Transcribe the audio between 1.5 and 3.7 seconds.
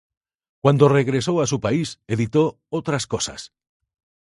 país editó "Otras cosas".